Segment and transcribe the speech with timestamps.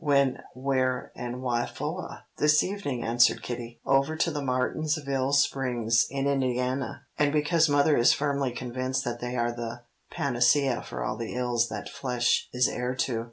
[0.03, 7.03] "When, where and whyfoah?" "This evening," answered Kitty, "over to the Martinsville Springs in Indiana,
[7.19, 11.69] and because mother is firmly convinced that they are the panacea for all the ills
[11.69, 13.19] that flesh is heir to.